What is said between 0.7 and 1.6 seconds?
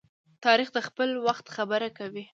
د خپل وخت